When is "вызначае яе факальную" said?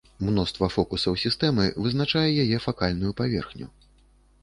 1.85-3.15